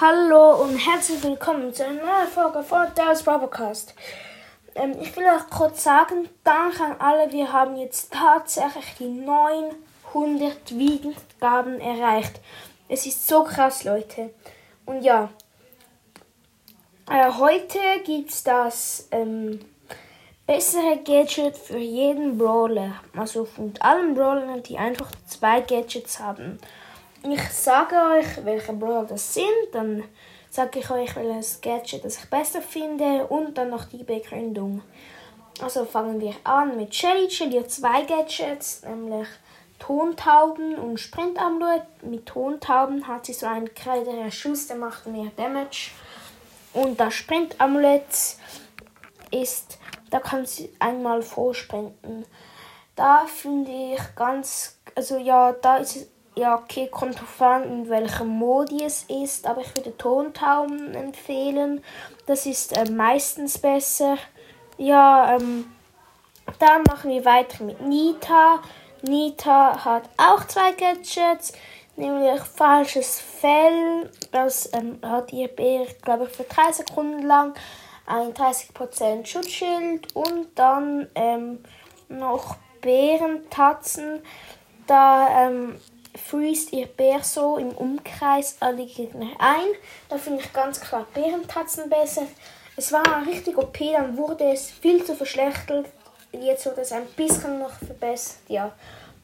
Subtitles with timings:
[0.00, 3.94] Hallo und herzlich willkommen zu einer neuen Folge von Dallas Broadcast.
[4.74, 10.76] Ähm, ich will euch kurz sagen, danke an alle, wir haben jetzt tatsächlich die 900
[10.76, 12.40] Wiedergaben erreicht.
[12.88, 14.34] Es ist so krass, Leute.
[14.84, 15.30] Und ja,
[17.08, 19.60] äh, heute gibt es das ähm,
[20.44, 22.94] bessere Gadget für jeden Brawler.
[23.16, 26.58] Also von allen Brawlern, die einfach zwei Gadgets haben
[27.32, 30.04] ich sage euch, welche Brawler das sind, dann
[30.50, 34.82] sage ich euch, welches Gadget das ich besser finde und dann noch die Begründung.
[35.60, 37.30] Also fangen wir an mit Shelly.
[37.30, 39.28] Shelly hat zwei Gadgets, nämlich
[39.78, 41.84] Tontauben und Sprintamulett.
[42.02, 45.90] Mit Tontauben hat sie so einen kräftigeren Schuss, der macht mehr Damage.
[46.72, 48.36] Und das Sprintamulett
[49.30, 49.78] ist,
[50.10, 52.26] da kann sie einmal vorsprinten.
[52.96, 57.88] Da finde ich ganz, also ja, da ist es ja, okay, kommt drauf an, in
[57.88, 61.82] welchem Modi es ist, aber ich würde Tontauben empfehlen.
[62.26, 64.16] Das ist äh, meistens besser.
[64.76, 65.72] Ja, ähm,
[66.58, 68.60] dann machen wir weiter mit Nita.
[69.02, 71.52] Nita hat auch zwei Gadgets,
[71.96, 74.10] nämlich falsches Fell.
[74.32, 77.54] Das ähm, hat ihr Bär, glaube ich, für drei Sekunden lang
[78.06, 81.60] ein 30% Schutzschild und dann ähm,
[82.08, 84.22] noch Bärentatzen.
[84.86, 85.76] Da ähm,
[86.16, 89.66] freest ihr Bär so im Umkreis alle Gegner ein.
[90.08, 92.26] Da finde ich ganz klar Bärentatzen besser.
[92.76, 95.86] Es war richtig OP, dann wurde es viel zu verschlechtert.
[96.32, 98.38] Jetzt wurde es ein bisschen noch verbessert.
[98.48, 98.72] Ja,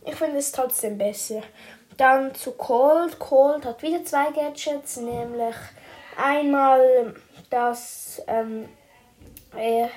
[0.05, 1.43] ich finde es trotzdem besser.
[1.97, 3.19] Dann zu Cold.
[3.19, 5.57] Cold hat wieder zwei Gadgets, nämlich
[6.17, 7.15] einmal,
[7.51, 8.69] dass ähm,
[9.57, 9.91] er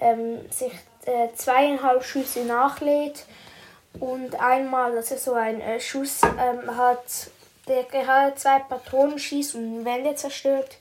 [0.00, 0.72] ähm, sich
[1.06, 3.24] äh, zweieinhalb Schüsse nachlädt
[3.98, 7.30] und einmal, dass er so einen äh, Schuss ähm, hat,
[7.66, 10.78] der gerade zwei Patronen schießt und Wände zerstört.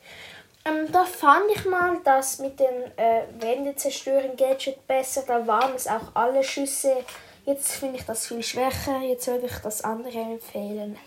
[0.65, 5.23] Ähm, da fand ich mal das mit den äh, Wände zerstören Gadget besser.
[5.25, 6.97] Da waren es auch alle Schüsse.
[7.45, 8.99] Jetzt finde ich das viel schwächer.
[8.99, 10.97] Jetzt würde ich das andere empfehlen.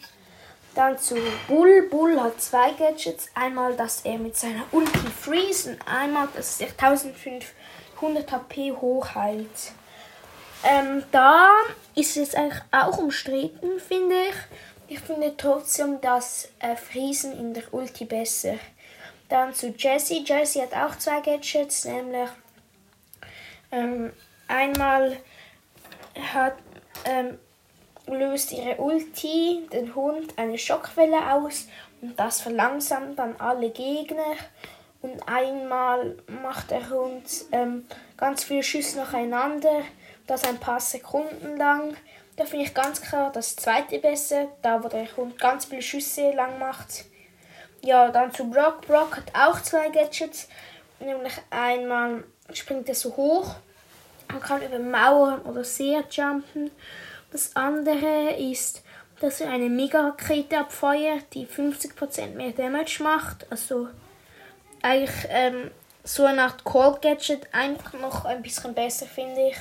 [0.75, 1.17] Dann zu
[1.49, 1.89] Bull.
[1.91, 3.29] Bull hat zwei Gadgets.
[3.35, 9.73] Einmal, dass er mit seiner Ulti freeze und einmal, dass er 1500 HP hochheilt.
[10.65, 11.51] Ähm, da
[11.95, 14.95] ist es eigentlich auch umstritten, finde ich.
[14.95, 18.55] Ich finde trotzdem das äh, Friesen in der Ulti besser.
[19.29, 20.25] Dann zu Jessie.
[20.25, 22.29] Jessie hat auch zwei Gadgets, nämlich
[23.73, 24.13] ähm,
[24.49, 25.17] einmal
[26.35, 26.57] hat,
[27.07, 27.39] ähm,
[28.07, 31.69] löst ihre Ulti den Hund eine Schockwelle aus
[32.03, 34.37] und das verlangsamt dann alle Gegner.
[35.01, 37.87] Und einmal macht der Hund ähm,
[38.17, 39.83] ganz viele Schüsse nacheinander
[40.27, 41.97] das ein paar Sekunden lang.
[42.37, 46.33] Da finde ich ganz klar das zweite besser, da wo der Hund ganz viele Schüsse
[46.33, 47.05] lang macht.
[47.85, 48.87] Ja, dann zu Brock.
[48.87, 50.49] Brock hat auch zwei Gadgets,
[51.01, 53.57] nämlich einmal springt er so hoch,
[54.31, 56.71] man kann über Mauern oder See jumpen.
[57.31, 58.83] Das andere ist,
[59.21, 63.47] dass er eine Mega-Rakete abfeuert, die 50% mehr Damage macht.
[63.51, 63.89] Also
[64.81, 65.71] eigentlich ähm,
[66.05, 69.57] so eine Art Cold Gadget, einfach noch ein bisschen besser, finde ich.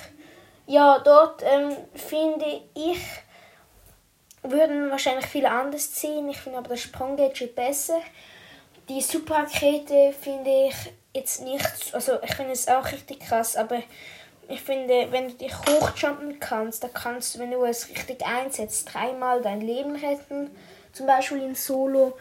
[0.71, 2.45] Ja, dort ähm, finde
[2.75, 2.97] ich,
[4.41, 6.29] würden wahrscheinlich viele anders ziehen.
[6.29, 7.99] Ich finde aber das Sprunggadget besser.
[8.87, 10.75] Die Superrakete finde ich
[11.13, 13.83] jetzt nicht, also ich finde es auch richtig krass, aber
[14.47, 18.93] ich finde, wenn du dich hochjumpen kannst, dann kannst du, wenn du es richtig einsetzt,
[18.93, 20.51] dreimal dein Leben retten.
[20.93, 22.17] Zum Beispiel in Solo.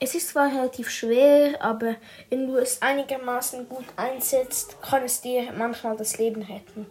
[0.00, 1.94] Es ist zwar relativ schwer, aber
[2.30, 6.90] wenn du es einigermaßen gut einsetzt, kann es dir manchmal das Leben retten.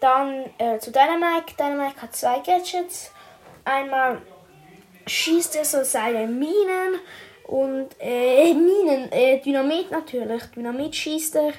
[0.00, 1.54] Dann äh, zu Dynamite.
[1.58, 3.10] Dynamite hat zwei Gadgets.
[3.64, 4.22] Einmal
[5.06, 7.00] schießt er so seine Minen
[7.44, 10.42] und äh, Minen, äh, Dynamit natürlich.
[10.54, 11.52] Dynamit schießt er.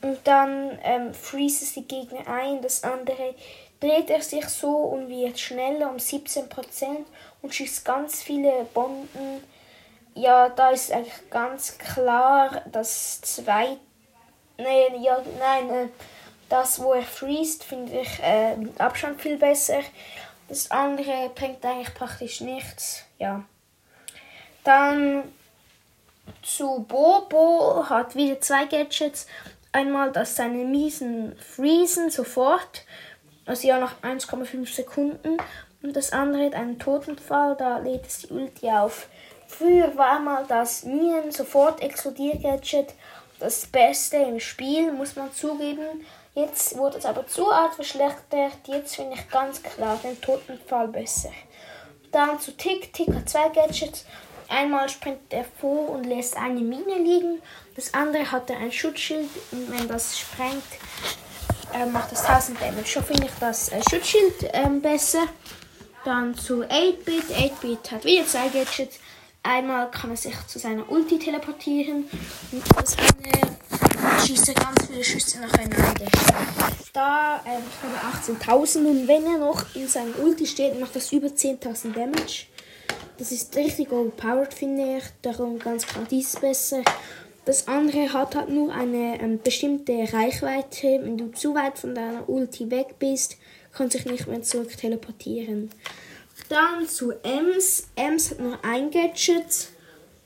[0.00, 2.62] Und dann ähm, freezes die Gegner ein.
[2.62, 3.34] Das andere
[3.80, 6.48] dreht er sich so und wird schneller um 17%
[7.42, 9.42] und schießt ganz viele Bomben.
[10.14, 13.76] Ja, da ist eigentlich ganz klar, dass zwei.
[14.56, 15.88] Nee, ja, nein, äh,
[16.48, 19.80] das, wo er freest, finde ich äh, mit Abstand viel besser.
[20.48, 23.04] Das andere bringt eigentlich praktisch nichts.
[23.18, 23.44] Ja.
[24.64, 25.24] Dann
[26.42, 29.26] zu Bobo hat wieder zwei Gadgets.
[29.72, 32.84] Einmal, dass seine Miesen freezen sofort,
[33.44, 35.36] also ja nach 1,5 Sekunden.
[35.82, 39.08] Und das andere hat einen Totenfall, da lädt es die Ulti auf.
[39.46, 42.94] Früher war mal das Minen sofort explodiert Gadget
[43.38, 46.04] das Beste im Spiel, muss man zugeben.
[46.38, 48.68] Jetzt wurde es aber zu arg verschlechtert.
[48.68, 51.32] Jetzt finde ich ganz klar den Totenfall besser.
[52.12, 52.92] Dann zu Tick.
[52.92, 54.04] Tick hat zwei Gadgets.
[54.48, 57.42] Einmal springt er vor und lässt eine Mine liegen.
[57.74, 60.62] Das andere hat er ein Schutzschild und wenn das sprengt,
[61.74, 62.88] äh, macht das 1000 Damage.
[62.88, 65.24] So finde ich das äh, Schutzschild äh, besser.
[66.04, 67.30] Dann zu 8-Bit.
[67.30, 69.00] 8-Bit hat wieder zwei Gadgets.
[69.42, 72.08] Einmal kann er sich zu seiner Ulti teleportieren
[72.52, 73.56] und das andere
[74.18, 76.06] schießt er ganz viele Schüsse nacheinander.
[76.92, 81.12] Da, äh, ich glaube 18.000 und wenn er noch in seinem Ulti steht, macht das
[81.12, 82.46] über 10.000 Damage.
[83.18, 85.04] Das ist richtig overpowered, finde ich.
[85.22, 86.82] Darum ganz klar dies besser.
[87.44, 91.00] Das andere hat halt nur eine ähm, bestimmte Reichweite.
[91.02, 93.36] Wenn du zu weit von deiner Ulti weg bist,
[93.72, 95.70] kannst du dich nicht mehr zurück teleportieren.
[96.48, 97.88] Dann zu Ems.
[97.96, 99.68] Ems hat nur ein Gadget.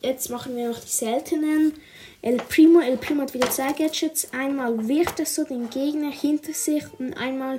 [0.00, 1.74] Jetzt machen wir noch die seltenen.
[2.22, 2.80] El Primo.
[2.80, 4.32] El Primo hat wieder zwei Gadgets.
[4.32, 7.58] Einmal wirft er so den Gegner hinter sich und einmal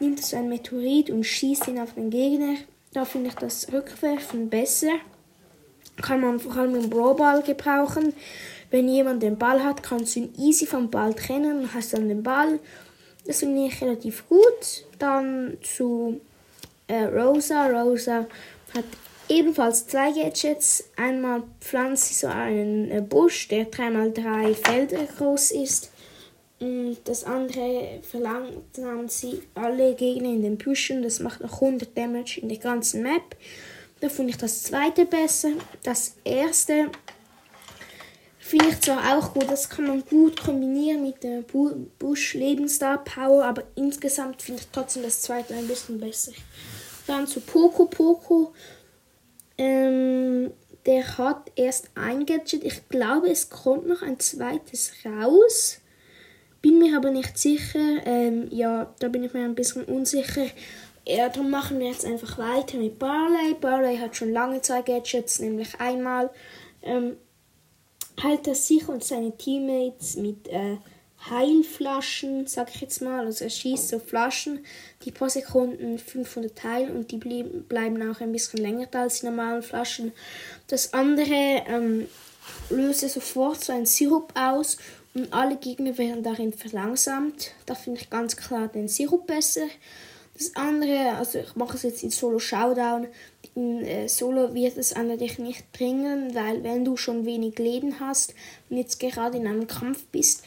[0.00, 2.56] nimmt er so ein Meteorit und schießt ihn auf den Gegner.
[2.92, 4.92] Da finde ich das Rückwerfen besser.
[6.00, 8.12] Kann man vor allem im Brawlball gebrauchen.
[8.72, 12.08] Wenn jemand den Ball hat, kannst du ihn easy vom Ball trennen und hast dann
[12.08, 12.58] den Ball.
[13.24, 14.84] Das finde ich relativ gut.
[14.98, 16.20] Dann zu
[16.88, 17.66] äh, Rosa.
[17.68, 18.26] Rosa
[18.74, 18.84] hat
[19.28, 20.84] ebenfalls zwei Gadgets.
[20.96, 25.90] Einmal pflanzt sie so einen äh, Busch, der 3x3 Felder groß ist.
[26.60, 31.02] Und das andere verlangsamt sie alle Gegner in den Büschen.
[31.02, 33.36] Das macht noch 100 Damage in der ganzen Map.
[34.00, 35.50] Da finde ich das zweite besser.
[35.82, 36.90] Das erste
[38.38, 41.42] finde ich zwar auch gut, das kann man gut kombinieren mit der
[41.98, 46.32] Bush Lebensstar Power, aber insgesamt finde ich trotzdem das zweite ein bisschen besser.
[47.06, 48.52] Dann zu Poco Poco.
[49.58, 50.52] Ähm,
[50.86, 52.64] der hat erst ein Gadget.
[52.64, 55.80] Ich glaube, es kommt noch ein zweites raus.
[56.60, 58.04] Bin mir aber nicht sicher.
[58.04, 60.46] Ähm, ja, da bin ich mir ein bisschen unsicher.
[61.06, 63.54] Ja, darum machen wir jetzt einfach weiter mit Barley.
[63.60, 66.30] Barley hat schon lange zwei Gadgets, nämlich einmal
[66.82, 67.16] ähm,
[68.22, 70.76] heilt er sich und seine Teammates mit äh,
[71.30, 73.26] Heilflaschen, sag ich jetzt mal.
[73.26, 74.64] Also er schießt so Flaschen,
[75.04, 79.26] die pro Sekunden 500 heilen und die bleiben auch ein bisschen länger da als die
[79.26, 80.12] normalen Flaschen.
[80.68, 82.08] Das andere ähm,
[82.70, 84.78] löst sofort so einen Sirup aus
[85.14, 87.52] und alle Gegner werden darin verlangsamt.
[87.66, 89.66] Da finde ich ganz klar den Sirup besser.
[90.34, 93.06] Das andere, also ich mache es jetzt in Solo Showdown.
[93.54, 98.34] In äh, Solo wird es eigentlich nicht bringen, weil wenn du schon wenig Leben hast
[98.70, 100.42] und jetzt gerade in einem Kampf bist,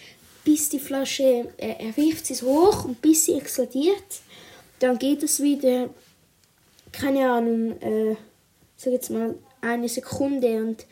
[0.45, 4.21] bis die Flasche, äh, er wirft sie hoch und bis sie explodiert,
[4.79, 5.89] dann geht es wieder,
[6.93, 8.15] keine Ahnung, äh,
[8.77, 10.85] sag jetzt mal eine Sekunde und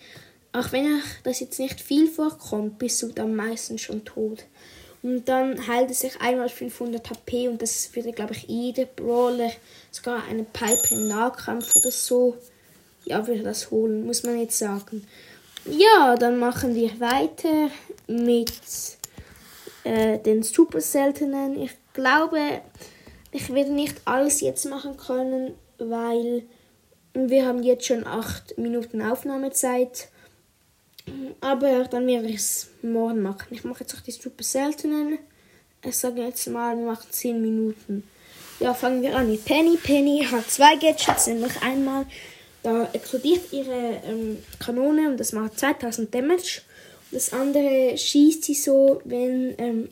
[0.51, 4.45] auch wenn das jetzt nicht viel vorkommt, bist du dann meistens schon tot.
[5.01, 9.51] Und dann heilt es sich einmal 500 HP und das würde, glaube ich, jeder Brawler,
[9.91, 12.37] sogar eine Pipe im Nahkampf oder so,
[13.05, 15.05] ja, würde das holen, muss man jetzt sagen.
[15.65, 17.69] Ja, dann machen wir weiter
[18.07, 18.51] mit
[19.83, 21.61] äh, den super seltenen.
[21.61, 22.61] Ich glaube,
[23.31, 26.43] ich werde nicht alles jetzt machen können, weil
[27.13, 30.09] wir haben jetzt schon 8 Minuten Aufnahmezeit.
[31.41, 33.47] Aber dann werde ich es morgen machen.
[33.51, 35.19] Ich mache jetzt auch die super seltenen.
[35.83, 38.03] Ich sage jetzt mal, wir machen 10 Minuten.
[38.59, 39.75] Ja, fangen wir an mit Penny.
[39.75, 42.05] Penny hat zwei Gadgets, nämlich einmal,
[42.61, 46.61] da explodiert ihre ähm, Kanone und das macht 2000 Damage.
[47.13, 49.89] Das andere schießt sie so, wenn ähm,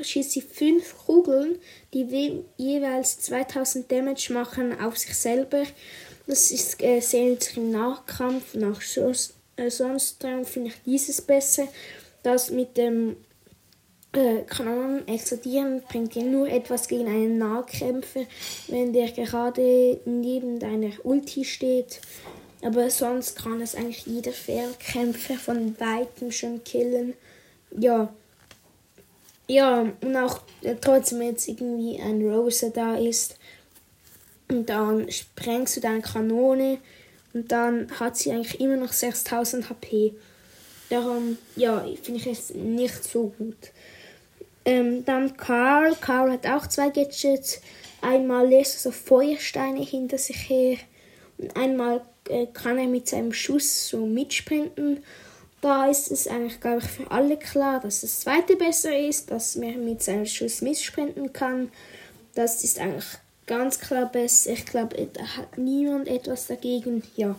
[0.00, 1.58] schießt sie fünf Kugeln,
[1.92, 5.64] die jeweils 2000 Damage machen auf sich selber.
[6.28, 11.66] Das ist äh, sehr im Nachkampf, nach sonst äh, finde ich dieses besser.
[12.22, 13.16] Das mit dem
[14.12, 18.26] äh, Kanonen explodieren bringt dir nur etwas gegen einen Nahkämpfer,
[18.68, 22.00] wenn der gerade neben deiner Ulti steht.
[22.62, 27.14] Aber sonst kann es eigentlich jeder Fernkämpfer von weitem schon killen.
[27.76, 28.12] Ja.
[29.46, 33.36] Ja, und auch äh, trotzdem jetzt irgendwie ein Rosa da ist.
[34.48, 36.78] Und dann sprengst du deine Kanone
[37.32, 40.14] und dann hat sie eigentlich immer noch 6000 HP.
[40.88, 43.70] Darum, ja, finde ich es nicht so gut.
[44.64, 45.94] Ähm, dann Karl.
[46.00, 47.60] Karl hat auch zwei Gadgets.
[48.02, 50.78] Einmal lässt er so Feuersteine hinter sich her.
[51.38, 55.02] Und einmal äh, kann er mit seinem Schuss so mitsprinten.
[55.60, 59.56] Da ist es eigentlich, glaube ich, für alle klar, dass das zweite besser ist, dass
[59.56, 61.70] man mit seinem Schuss mitsprinten kann.
[62.34, 63.04] Das ist eigentlich
[63.46, 64.52] ganz klar besser.
[64.52, 67.02] Ich glaube, da hat niemand etwas dagegen.
[67.16, 67.36] Ja.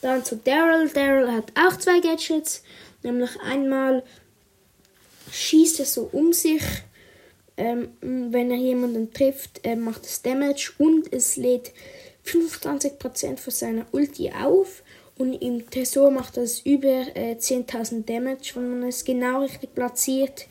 [0.00, 0.88] Dann zu Daryl.
[0.88, 2.62] Daryl hat auch zwei Gadgets.
[3.02, 4.02] Nämlich einmal
[5.30, 6.62] schießt er so um sich.
[7.56, 11.72] Ähm, wenn er jemanden trifft, äh, macht es Damage und es lädt
[12.26, 14.82] 25% von seiner Ulti auf.
[15.18, 20.46] Und im Tresor macht das über äh, 10.000 Damage, wenn man es genau richtig platziert.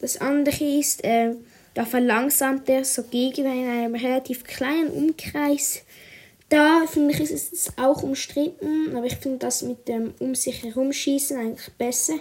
[0.00, 1.34] Das andere ist, äh,
[1.74, 5.82] da verlangsamt er so Gegner in einem relativ kleinen Umkreis.
[6.48, 10.62] Da finde ich, ist es auch umstritten, aber ich finde das mit dem um sich
[10.62, 12.14] herumschießen eigentlich besser.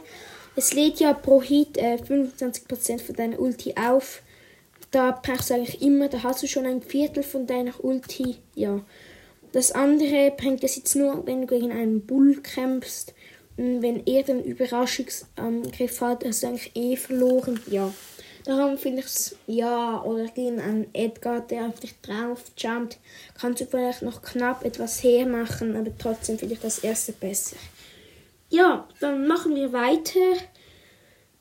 [0.56, 4.22] Es lädt ja pro Hit äh, 25% von deiner Ulti auf.
[4.92, 8.38] Da brauchst du eigentlich immer, da hast du schon ein Viertel von deiner Ulti.
[8.54, 8.82] Ja.
[9.52, 13.14] Das andere bringt es jetzt nur, wenn du gegen einen Bull kämpfst.
[13.58, 17.60] Und wenn er den Überraschungsangriff hat, hast du eigentlich eh verloren.
[17.68, 17.94] Ja.
[18.46, 23.00] Darum finde ich es, ja, oder gegen einen Edgar, der auf dich drauf jumpt,
[23.40, 27.56] kannst du vielleicht noch knapp etwas hermachen, aber trotzdem finde ich das erste besser.
[28.50, 30.20] Ja, dann machen wir weiter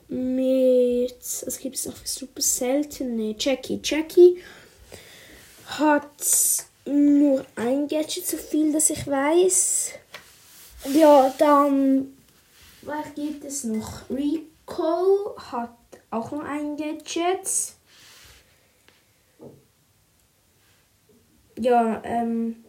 [0.09, 3.35] mit, was gibt es für super seltene?
[3.39, 3.81] Jackie.
[3.83, 4.43] Jackie
[5.67, 9.93] hat nur ein Gadget, so viel, dass ich weiß.
[10.93, 12.17] Ja, dann,
[12.83, 14.09] was gibt es noch?
[14.11, 15.77] Rico hat
[16.11, 17.75] auch noch ein Gadget.
[21.59, 22.65] Ja, ähm,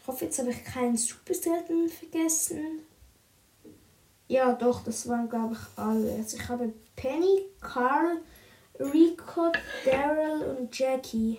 [0.00, 2.80] ich hoffe, jetzt habe ich keinen Superselten vergessen.
[4.32, 6.10] Ja, doch, das waren, glaube ich, alle.
[6.14, 8.16] Also ich habe Penny, Carl,
[8.80, 9.52] Rico,
[9.84, 11.38] Daryl und Jackie.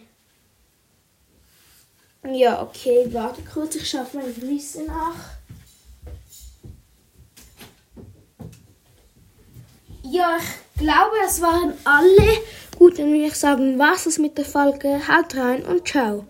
[2.24, 5.16] Ja, okay, warte kurz, ich schaue meine Liste nach.
[10.04, 12.44] Ja, ich glaube, es waren alle.
[12.78, 15.02] Gut, dann würde ich sagen, was ist mit der Folge.
[15.08, 16.28] Haut rein und ciao.